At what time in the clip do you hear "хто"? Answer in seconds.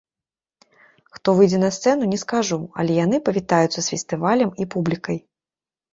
1.17-1.29